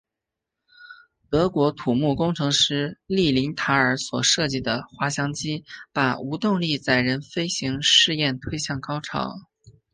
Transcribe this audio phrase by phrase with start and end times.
[1.29, 9.35] 德国土木工程师利林塔尔所设计的滑翔机把无动力载人飞行试验推向高潮。